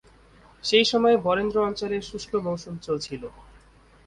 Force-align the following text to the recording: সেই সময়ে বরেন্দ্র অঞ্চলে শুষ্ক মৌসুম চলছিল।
সেই 0.63 0.85
সময়ে 0.85 1.17
বরেন্দ্র 1.17 1.57
অঞ্চলে 1.67 1.97
শুষ্ক 2.01 2.31
মৌসুম 2.45 2.73
চলছিল। 2.77 3.23